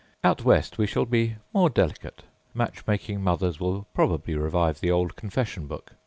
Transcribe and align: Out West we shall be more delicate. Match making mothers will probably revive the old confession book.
Out 0.23 0.43
West 0.43 0.79
we 0.79 0.87
shall 0.87 1.05
be 1.05 1.35
more 1.53 1.69
delicate. 1.69 2.23
Match 2.55 2.87
making 2.87 3.21
mothers 3.21 3.59
will 3.59 3.85
probably 3.93 4.33
revive 4.33 4.79
the 4.79 4.89
old 4.89 5.15
confession 5.15 5.67
book. 5.67 5.93